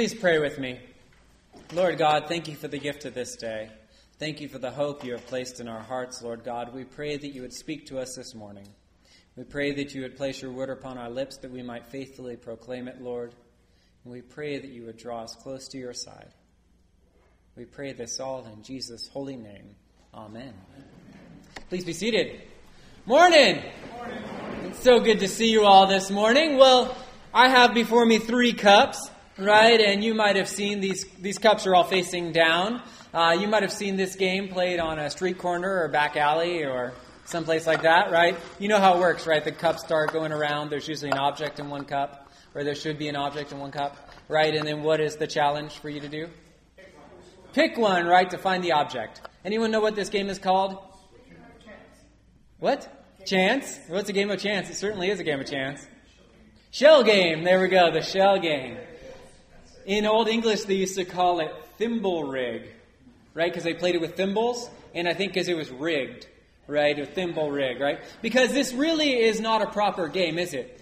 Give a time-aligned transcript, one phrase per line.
[0.00, 0.80] Please pray with me.
[1.74, 3.68] Lord God, thank you for the gift of this day.
[4.18, 6.72] Thank you for the hope you have placed in our hearts, Lord God.
[6.72, 8.66] We pray that you would speak to us this morning.
[9.36, 12.36] We pray that you would place your word upon our lips that we might faithfully
[12.36, 13.34] proclaim it, Lord.
[14.04, 16.32] And we pray that you would draw us close to your side.
[17.54, 19.76] We pray this all in Jesus' holy name.
[20.14, 20.54] Amen.
[21.68, 22.40] Please be seated.
[23.04, 23.62] Morning.
[23.98, 24.22] Morning.
[24.64, 26.56] It's so good to see you all this morning.
[26.56, 26.96] Well,
[27.34, 29.80] I have before me three cups, right?
[29.80, 32.82] And you might have seen these, these cups are all facing down.
[33.12, 36.64] Uh, you might have seen this game played on a street corner or back alley
[36.64, 36.92] or
[37.24, 38.36] someplace like that, right?
[38.58, 39.42] You know how it works, right?
[39.42, 40.70] The cups start going around.
[40.70, 43.70] There's usually an object in one cup, or there should be an object in one
[43.70, 43.96] cup,
[44.28, 44.54] right?
[44.54, 46.28] And then what is the challenge for you to do?
[47.52, 49.22] Pick one, right, to find the object.
[49.44, 50.78] Anyone know what this game is called?
[52.58, 52.88] What?
[53.26, 53.78] Chance?
[53.88, 54.70] What's a game of chance?
[54.70, 55.84] It certainly is a game of chance.
[56.70, 57.42] Shell game.
[57.42, 57.90] There we go.
[57.90, 58.78] The shell game.
[59.90, 62.62] In Old English, they used to call it thimble rig,
[63.34, 63.50] right?
[63.50, 66.28] Because they played it with thimbles, and I think because it was rigged,
[66.68, 66.96] right?
[66.96, 67.98] A thimble rig, right?
[68.22, 70.80] Because this really is not a proper game, is it?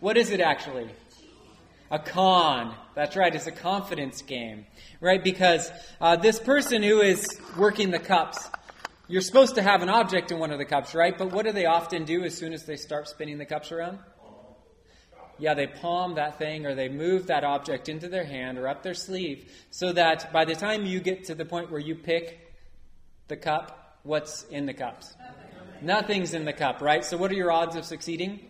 [0.00, 0.88] What is it actually?
[1.92, 2.74] A con.
[2.96, 3.32] That's right.
[3.32, 4.66] It's a confidence game,
[5.00, 5.22] right?
[5.22, 8.50] Because uh, this person who is working the cups,
[9.06, 11.16] you're supposed to have an object in one of the cups, right?
[11.16, 14.00] But what do they often do as soon as they start spinning the cups around?
[15.38, 18.82] Yeah, they palm that thing or they move that object into their hand or up
[18.82, 22.54] their sleeve so that by the time you get to the point where you pick
[23.28, 25.14] the cup, what's in the cups?
[25.82, 27.04] Nothing's in the cup, right?
[27.04, 28.40] So what are your odds of succeeding?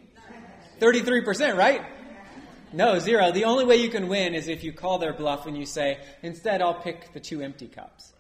[0.80, 1.82] 33%, right?
[2.72, 3.32] No, zero.
[3.32, 5.98] The only way you can win is if you call their bluff and you say,
[6.22, 8.12] instead, I'll pick the two empty cups.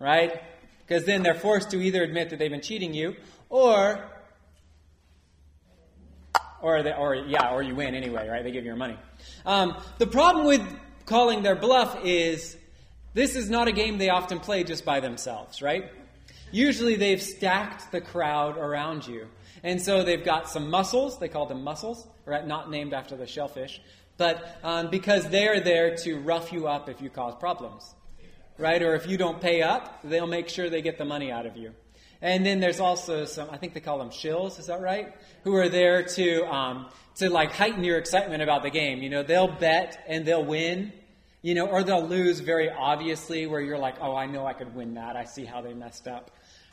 [0.00, 0.42] Right?
[0.86, 3.16] Because then they're forced to either admit that they've been cheating you
[3.50, 4.10] or
[6.60, 8.42] or, the, or yeah, or you win anyway, right?
[8.42, 8.96] They give you your money.
[9.46, 10.62] Um, the problem with
[11.06, 12.56] calling their bluff is
[13.14, 15.90] this is not a game they often play just by themselves, right?
[16.50, 19.28] Usually they've stacked the crowd around you.
[19.62, 22.46] And so they've got some muscles, they call them muscles, right?
[22.46, 23.80] Not named after the shellfish,
[24.16, 27.94] but um, because they're there to rough you up if you cause problems,
[28.56, 28.82] right?
[28.82, 31.56] Or if you don't pay up, they'll make sure they get the money out of
[31.56, 31.72] you.
[32.20, 35.14] And then there's also some, I think they call them shills, is that right?
[35.44, 36.86] Who are there to, um,
[37.16, 39.02] to like heighten your excitement about the game.
[39.02, 40.92] You know, they'll bet and they'll win,
[41.42, 44.74] you know, or they'll lose very obviously where you're like, oh, I know I could
[44.74, 45.16] win that.
[45.16, 46.30] I see how they messed up.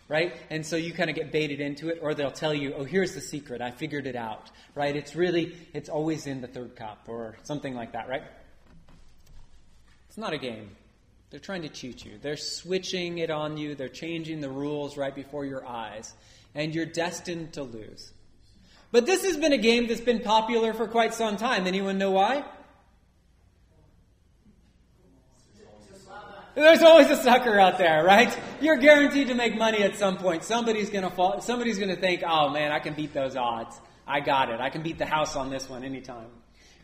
[0.08, 0.36] Right?
[0.52, 3.16] And so you kind of get baited into it, or they'll tell you, oh, here's
[3.16, 3.60] the secret.
[3.60, 4.52] I figured it out.
[4.76, 4.96] Right?
[4.96, 8.22] It's really, it's always in the third cup or something like that, right?
[10.08, 10.70] It's not a game.
[11.30, 12.14] They're trying to cheat you.
[12.22, 13.76] They're switching it on you.
[13.76, 16.14] They're changing the rules right before your eyes.
[16.54, 18.14] And you're destined to lose.
[18.92, 21.68] But this has been a game that's been popular for quite some time.
[21.68, 22.46] Anyone know why?
[26.56, 28.34] There's always a sucker out there, right?
[28.62, 30.46] You're guaranteed to make money at some point.
[30.46, 33.78] Somebody's gonna fall, somebody's gonna think, oh man, I can beat those odds.
[34.08, 34.62] I got it.
[34.62, 36.28] I can beat the house on this one anytime.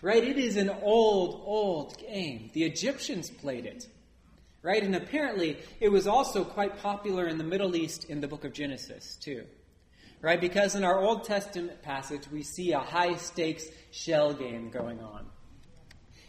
[0.02, 0.24] Right?
[0.24, 2.50] It is an old, old game.
[2.54, 3.88] The Egyptians played it.
[4.64, 4.84] Right?
[4.84, 8.54] And apparently, it was also quite popular in the Middle East in the book of
[8.54, 9.46] Genesis, too.
[10.22, 10.40] Right?
[10.40, 15.26] Because in our Old Testament passage, we see a high stakes shell game going on.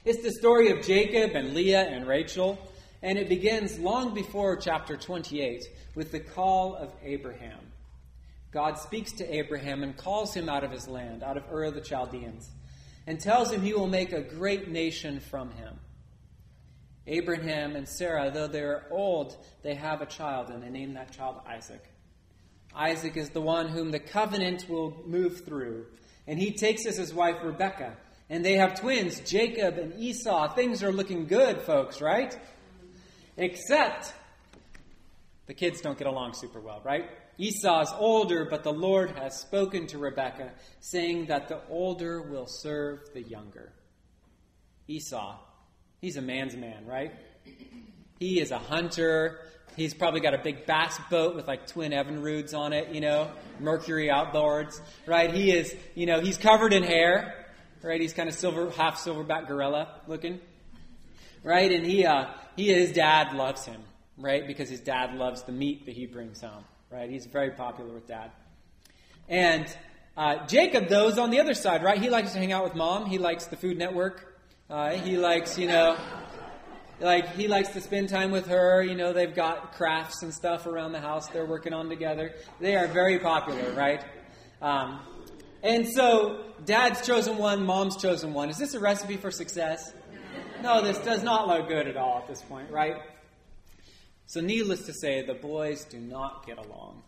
[0.04, 2.58] It's the story of Jacob and Leah and Rachel,
[3.02, 5.62] and it begins long before chapter 28
[5.94, 7.60] with the call of Abraham.
[8.50, 11.74] God speaks to Abraham and calls him out of his land, out of Ur of
[11.74, 12.50] the Chaldeans,
[13.06, 15.78] and tells him he will make a great nation from him.
[17.06, 21.40] Abraham and Sarah, though they're old, they have a child, and they name that child
[21.46, 21.82] Isaac.
[22.74, 25.86] Isaac is the one whom the covenant will move through.
[26.26, 27.96] And he takes as his wife Rebekah.
[28.30, 30.54] And they have twins, Jacob and Esau.
[30.54, 32.38] Things are looking good, folks, right?
[33.36, 34.14] Except
[35.46, 37.10] the kids don't get along super well, right?
[37.36, 43.00] Esau's older, but the Lord has spoken to Rebekah, saying that the older will serve
[43.12, 43.72] the younger.
[44.86, 45.38] Esau
[46.02, 47.12] He's a man's man, right?
[48.18, 49.38] He is a hunter.
[49.76, 53.30] He's probably got a big bass boat with like twin Evinrudes on it, you know,
[53.60, 55.32] Mercury outboards, right?
[55.32, 57.46] He is, you know, he's covered in hair,
[57.82, 58.00] right?
[58.00, 60.40] He's kind of silver, half silverback gorilla looking,
[61.44, 61.70] right?
[61.70, 62.26] And he, uh,
[62.56, 63.80] he, his dad loves him,
[64.18, 64.44] right?
[64.44, 67.08] Because his dad loves the meat that he brings home, right?
[67.08, 68.32] He's very popular with dad.
[69.28, 69.72] And
[70.16, 72.02] uh, Jacob, though, is on the other side, right?
[72.02, 73.06] He likes to hang out with mom.
[73.06, 74.31] He likes the Food Network.
[74.72, 75.98] Uh, he likes, you know,
[76.98, 78.82] like he likes to spend time with her.
[78.82, 82.32] You know, they've got crafts and stuff around the house they're working on together.
[82.58, 84.02] They are very popular, right?
[84.62, 85.00] Um,
[85.62, 88.48] and so, dad's chosen one, mom's chosen one.
[88.48, 89.92] Is this a recipe for success?
[90.62, 92.96] no, this does not look good at all at this point, right?
[94.24, 97.02] So, needless to say, the boys do not get along.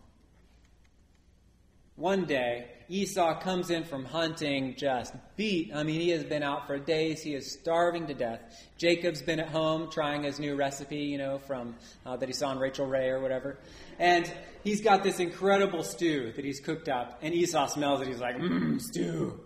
[1.95, 5.71] One day, Esau comes in from hunting just beat.
[5.73, 7.21] I mean, he has been out for days.
[7.21, 8.41] He is starving to death.
[8.77, 12.49] Jacob's been at home trying his new recipe, you know, from uh, that he saw
[12.49, 13.57] on Rachael Ray or whatever.
[13.97, 14.31] And
[14.63, 17.19] he's got this incredible stew that he's cooked up.
[17.21, 18.07] And Esau smells it.
[18.07, 19.39] He's like, mmm, stew.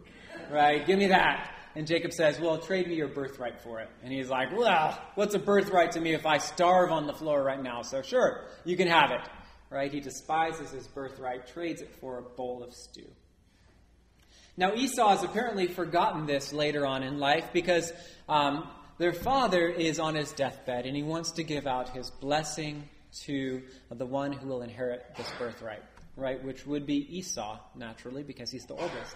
[0.52, 0.86] Right?
[0.86, 1.56] Give me that.
[1.76, 3.90] And Jacob says, Well, trade me your birthright for it.
[4.04, 7.44] And he's like, Well, what's a birthright to me if I starve on the floor
[7.44, 7.84] right now?
[7.84, 9.22] So, sure, you can have it.
[9.70, 9.92] Right?
[9.92, 13.08] He despises his birthright, trades it for a bowl of stew.
[14.60, 17.94] Now, Esau has apparently forgotten this later on in life because
[18.28, 18.68] um,
[18.98, 22.90] their father is on his deathbed and he wants to give out his blessing
[23.22, 25.82] to the one who will inherit this birthright,
[26.18, 26.44] right?
[26.44, 29.16] Which would be Esau, naturally, because he's the oldest.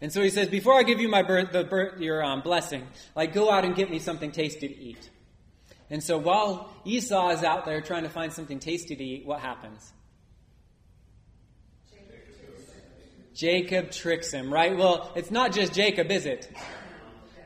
[0.00, 2.86] And so he says, before I give you my birth, birth, your um, blessing,
[3.16, 5.10] like go out and get me something tasty to eat.
[5.90, 9.40] And so while Esau is out there trying to find something tasty to eat, what
[9.40, 9.92] happens?
[13.42, 14.76] Jacob tricks him, right?
[14.76, 16.48] Well, it's not just Jacob, is it?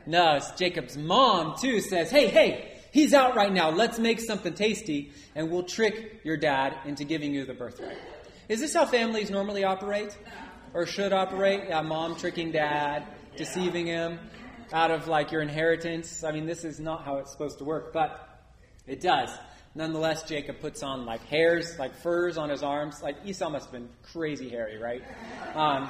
[0.05, 3.71] No, it's Jacob's mom too says, hey, hey, he's out right now.
[3.71, 7.97] Let's make something tasty and we'll trick your dad into giving you the birthright.
[8.47, 10.15] Is this how families normally operate?
[10.77, 11.63] or should operate.
[11.69, 13.03] Yeah, mom tricking dad,
[13.35, 14.19] deceiving him
[14.71, 16.23] out of like your inheritance.
[16.23, 18.43] I mean, this is not how it's supposed to work, but
[18.85, 19.31] it does.
[19.77, 22.99] Nonetheless, Jacob puts on like hairs, like furs on his arms.
[23.03, 25.03] Like Esau must have been crazy hairy, right?
[25.53, 25.87] Um,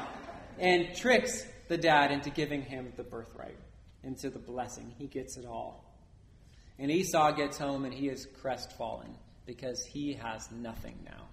[0.60, 3.58] and tricks the dad into giving him the birthright,
[4.04, 4.94] into the blessing.
[4.98, 5.86] He gets it all.
[6.78, 11.24] And Esau gets home and he is crestfallen because he has nothing now.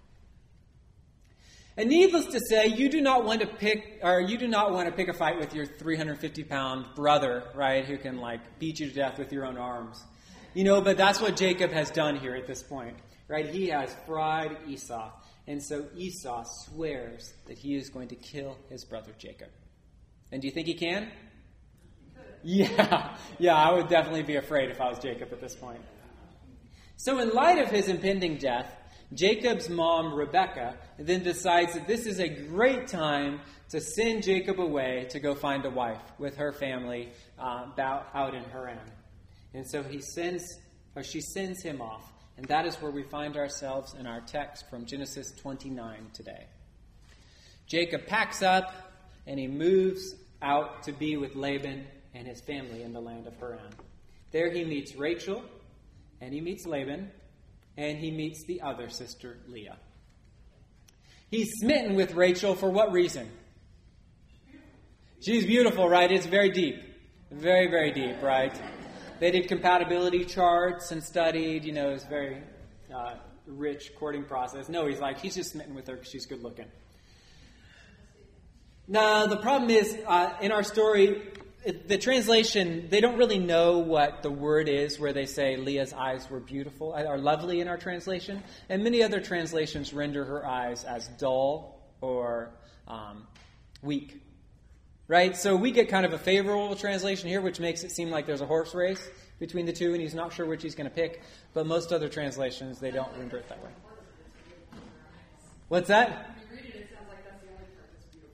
[1.77, 4.89] And needless to say, you do not want to pick, or you do not want
[4.89, 8.89] to pick a fight with your 350 pound brother, right, who can like beat you
[8.89, 10.05] to death with your own arms.
[10.55, 12.97] You know, but that's what Jacob has done here at this point,
[13.29, 13.49] right?
[13.49, 15.11] He has fried Esau.
[15.47, 19.49] And so Esau swears that he is going to kill his brother Jacob.
[20.33, 21.11] And do you think he can?
[22.43, 25.81] Yeah, yeah, I would definitely be afraid if I was Jacob at this point.
[26.97, 28.71] So, in light of his impending death,
[29.15, 33.41] Jacob's mom, Rebekah, then decides that this is a great time
[33.71, 38.45] to send Jacob away to go find a wife with her family uh, out in
[38.45, 38.79] Haran.
[39.55, 40.59] And so he sends,
[40.97, 42.12] or she sends him off.
[42.37, 46.47] And that is where we find ourselves in our text from Genesis 29 today.
[47.67, 48.75] Jacob packs up
[49.27, 53.37] and he moves out to be with Laban and his family in the land of
[53.39, 53.73] Haran.
[54.33, 55.43] There he meets Rachel
[56.21, 57.11] and he meets Laban
[57.77, 59.79] and he meets the other sister, Leah.
[61.31, 63.31] He's smitten with Rachel for what reason?
[65.25, 66.11] She's beautiful, right?
[66.11, 66.77] It's very deep.
[67.31, 68.55] Very, very deep, right?
[69.25, 72.43] They did compatibility charts and studied, you know, it's very
[72.94, 73.15] uh,
[73.47, 74.69] rich courting process.
[74.69, 76.67] No, he's like, he's just smitten with her because she's good looking.
[78.87, 81.23] Now, the problem is, uh, in our story,
[81.87, 86.28] the translation, they don't really know what the word is where they say Leah's eyes
[86.28, 88.43] were beautiful, are lovely in our translation.
[88.69, 92.50] And many other translations render her eyes as dull or
[92.87, 93.26] um,
[93.81, 94.21] weak.
[95.06, 95.37] Right?
[95.37, 98.40] So we get kind of a favorable translation here, which makes it seem like there's
[98.40, 99.06] a horse race
[99.38, 101.23] between the two and he's not sure which he's going to pick.
[101.52, 103.70] But most other translations, they don't render it that way.
[105.68, 106.30] What's that?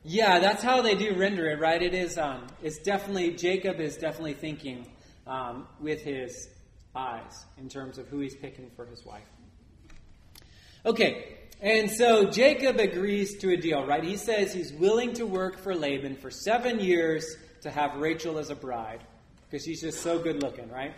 [0.02, 1.80] Yeah, that's how they do render it, right?
[1.80, 2.16] It is.
[2.16, 4.86] Um, it's definitely Jacob is definitely thinking
[5.26, 6.48] um, with his
[6.94, 9.28] eyes in terms of who he's picking for his wife.
[10.86, 14.02] Okay, and so Jacob agrees to a deal, right?
[14.02, 18.50] He says he's willing to work for Laban for seven years to have Rachel as
[18.50, 19.00] a bride
[19.49, 20.95] because she's just so good looking, right?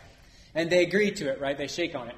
[0.55, 1.57] And they agree to it, right?
[1.57, 2.17] They shake on it.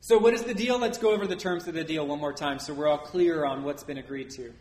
[0.00, 0.78] So, what is the deal?
[0.78, 3.44] Let's go over the terms of the deal one more time so we're all clear
[3.44, 4.52] on what's been agreed to.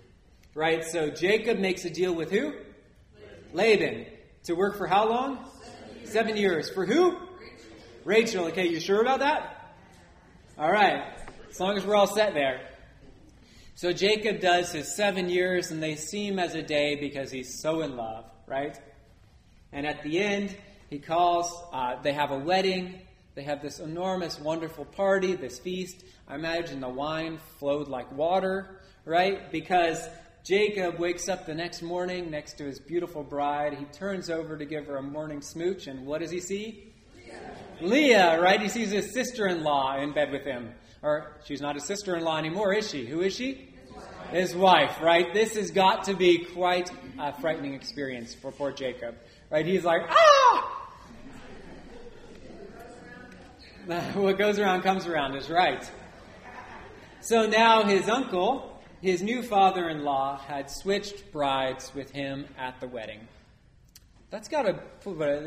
[0.55, 0.85] Right?
[0.85, 2.53] So Jacob makes a deal with who?
[3.53, 3.79] Laban.
[3.89, 4.05] Laban.
[4.43, 5.39] To work for how long?
[5.63, 6.11] Seven years.
[6.11, 6.69] Seven years.
[6.69, 7.11] For who?
[7.11, 7.27] Rachel.
[8.05, 8.45] Rachel.
[8.45, 9.73] Okay, you sure about that?
[10.59, 11.03] All right.
[11.49, 12.61] As long as we're all set there.
[13.75, 17.81] So Jacob does his seven years, and they seem as a day because he's so
[17.81, 18.79] in love, right?
[19.71, 20.55] And at the end,
[20.91, 23.01] he calls, uh, they have a wedding.
[23.33, 26.03] They have this enormous, wonderful party, this feast.
[26.27, 29.51] I imagine the wine flowed like water, right?
[29.51, 30.07] Because
[30.43, 33.73] Jacob wakes up the next morning next to his beautiful bride.
[33.73, 36.93] He turns over to give her a morning smooch, and what does he see?
[37.81, 38.61] Leah, Leah right?
[38.61, 40.75] He sees his sister in law in bed with him.
[41.03, 43.05] Or she's not his sister in law anymore, is she?
[43.05, 43.69] Who is she?
[43.85, 44.31] His wife.
[44.31, 45.33] his wife, right?
[45.33, 49.15] This has got to be quite a frightening experience for poor Jacob,
[49.49, 49.65] right?
[49.65, 50.79] He's like, ah!
[54.13, 55.83] what goes around comes around is right.
[57.19, 62.79] So now his uncle, his new father in law, had switched brides with him at
[62.79, 63.27] the wedding.
[64.29, 64.79] That's got to,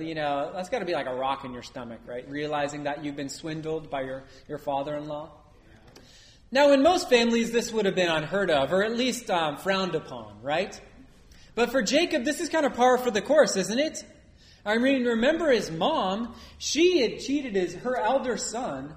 [0.04, 2.28] you know, that's got to be like a rock in your stomach, right?
[2.30, 5.30] Realizing that you've been swindled by your, your father in law.
[6.52, 9.94] Now, in most families, this would have been unheard of, or at least um, frowned
[9.94, 10.80] upon, right?
[11.54, 14.04] But for Jacob, this is kind of par for the course, isn't it?
[14.64, 18.94] I mean, remember his mom, she had cheated his, her elder son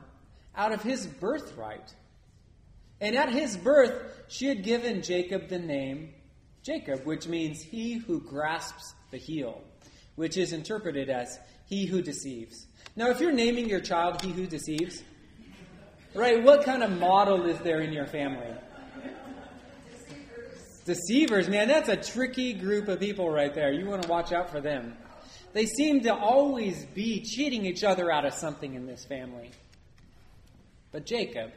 [0.55, 1.93] out of his birthright.
[3.01, 6.13] And at his birth, she had given Jacob the name
[6.63, 9.61] Jacob, which means he who grasps the heel,
[10.15, 12.67] which is interpreted as he who deceives.
[12.95, 15.03] Now, if you're naming your child he who deceives,
[16.15, 18.47] right, what kind of model is there in your family?
[20.05, 20.81] Deceivers.
[20.85, 23.71] Deceivers, man, that's a tricky group of people right there.
[23.71, 24.95] You want to watch out for them.
[25.53, 29.51] They seem to always be cheating each other out of something in this family.
[30.91, 31.51] But Jacob,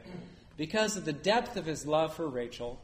[0.57, 2.79] because of the depth of his love for Rachel,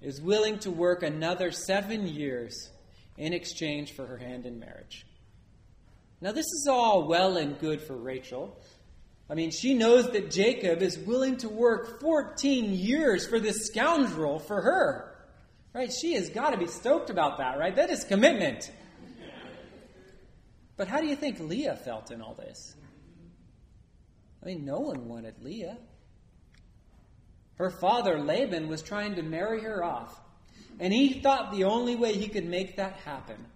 [0.00, 2.70] is willing to work another seven years
[3.16, 5.06] in exchange for her hand in marriage.
[6.20, 8.56] Now, this is all well and good for Rachel.
[9.32, 14.38] I mean, she knows that Jacob is willing to work 14 years for this scoundrel
[14.38, 15.14] for her.
[15.72, 15.90] Right?
[15.90, 17.74] She has got to be stoked about that, right?
[17.74, 18.70] That is commitment.
[20.76, 22.76] But how do you think Leah felt in all this?
[24.42, 25.78] I mean, no one wanted Leah.
[27.54, 30.20] Her father, Laban, was trying to marry her off,
[30.78, 33.46] and he thought the only way he could make that happen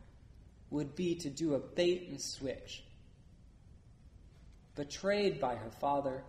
[0.70, 2.82] would be to do a bait and switch.
[4.76, 6.22] Betrayed by her father,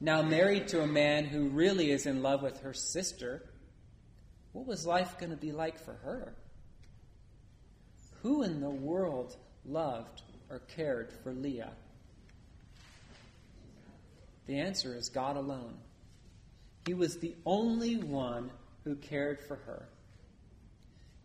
[0.00, 3.42] now married to a man who really is in love with her sister,
[4.52, 6.34] what was life going to be like for her?
[8.22, 9.36] Who in the world
[9.66, 11.72] loved or cared for Leah?
[14.46, 15.74] The answer is God alone.
[16.86, 18.50] He was the only one
[18.84, 19.88] who cared for her.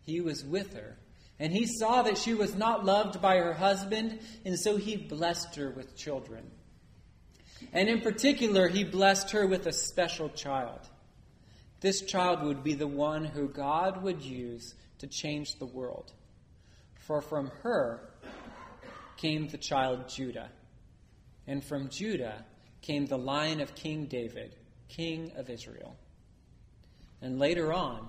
[0.04, 0.98] He was with her,
[1.44, 5.56] and he saw that she was not loved by her husband, and so he blessed
[5.56, 6.50] her with children.
[7.70, 10.80] And in particular, he blessed her with a special child.
[11.82, 16.14] This child would be the one who God would use to change the world.
[17.00, 18.08] For from her
[19.18, 20.48] came the child Judah.
[21.46, 22.42] And from Judah
[22.80, 24.56] came the line of King David,
[24.88, 25.94] king of Israel.
[27.20, 28.08] And later on,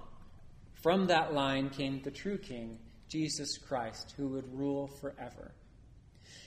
[0.82, 5.52] from that line came the true king, Jesus Christ, who would rule forever.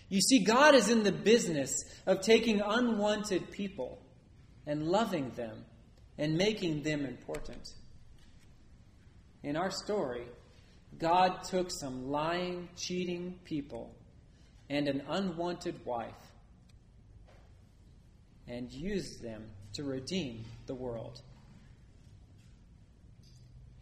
[0.09, 1.73] You see, God is in the business
[2.07, 4.01] of taking unwanted people
[4.67, 5.65] and loving them
[6.17, 7.69] and making them important.
[9.43, 10.27] In our story,
[10.99, 13.95] God took some lying, cheating people
[14.71, 16.15] and an unwanted wife
[18.49, 21.21] and used them to redeem the world.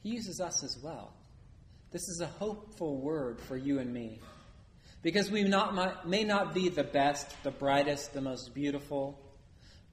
[0.02, 1.12] He uses us as well.
[1.96, 4.20] This is a hopeful word for you and me.
[5.00, 9.18] Because we not, may not be the best, the brightest, the most beautiful,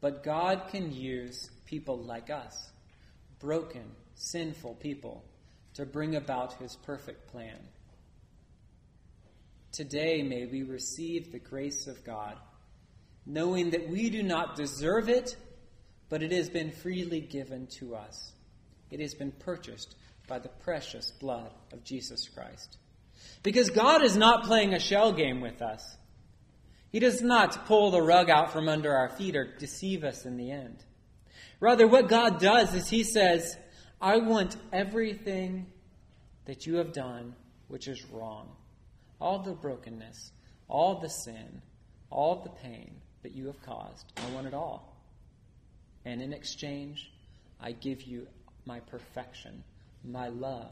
[0.02, 2.72] but God can use people like us,
[3.40, 5.24] broken, sinful people,
[5.76, 7.58] to bring about his perfect plan.
[9.72, 12.38] Today, may we receive the grace of God,
[13.26, 15.38] knowing that we do not deserve it,
[16.10, 18.34] but it has been freely given to us.
[18.92, 19.96] It has been purchased
[20.28, 22.78] by the precious blood of Jesus Christ.
[23.42, 25.98] Because God is not playing a shell game with us.
[26.92, 30.38] He does not pull the rug out from under our feet or deceive us in
[30.38, 30.84] the end.
[31.60, 33.58] Rather, what God does is He says,
[34.02, 35.68] I want everything
[36.46, 37.36] that you have done
[37.68, 38.50] which is wrong
[39.20, 40.32] all the brokenness,
[40.68, 41.62] all the sin,
[42.10, 44.12] all the pain that you have caused.
[44.18, 45.02] I want it all.
[46.04, 47.10] And in exchange,
[47.62, 48.28] I give you
[48.66, 49.64] my perfection,
[50.04, 50.72] my love,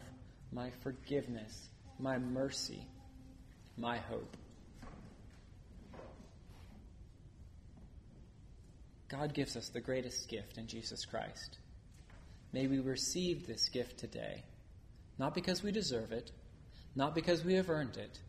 [0.51, 1.69] my forgiveness,
[1.99, 2.85] my mercy,
[3.77, 4.35] my hope.
[9.07, 11.57] God gives us the greatest gift in Jesus Christ.
[12.53, 14.43] May we receive this gift today,
[15.17, 16.31] not because we deserve it,
[16.95, 18.19] not because we have earned it,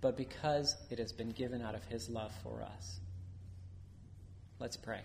[0.00, 3.00] but because it has been given out of His love for us.
[4.58, 5.00] Let's pray.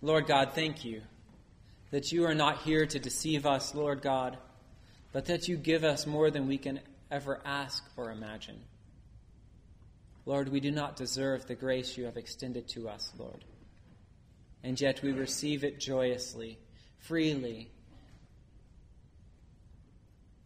[0.00, 1.02] Lord God, thank you
[1.90, 4.36] that you are not here to deceive us, Lord God,
[5.12, 6.80] but that you give us more than we can
[7.10, 8.60] ever ask or imagine.
[10.26, 13.44] Lord, we do not deserve the grace you have extended to us, Lord.
[14.62, 16.58] And yet we receive it joyously,
[16.98, 17.70] freely.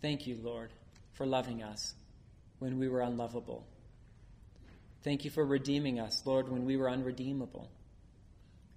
[0.00, 0.70] Thank you, Lord,
[1.14, 1.94] for loving us
[2.60, 3.66] when we were unlovable.
[5.02, 7.68] Thank you for redeeming us, Lord, when we were unredeemable.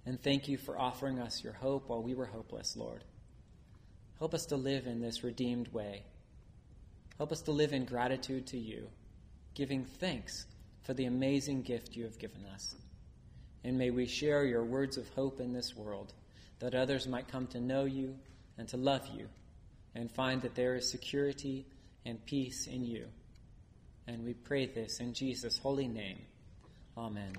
[0.06, 3.02] And thank you for offering us your hope while we were hopeless, Lord.
[4.18, 6.04] Help us to live in this redeemed way.
[7.18, 8.88] Help us to live in gratitude to you,
[9.54, 10.46] giving thanks
[10.84, 12.76] for the amazing gift you have given us.
[13.64, 16.12] And may we share your words of hope in this world,
[16.60, 18.16] that others might come to know you
[18.58, 19.28] and to love you,
[19.94, 21.66] and find that there is security
[22.04, 23.06] and peace in you.
[24.06, 26.20] And we pray this in Jesus' holy name.
[26.96, 27.32] Amen.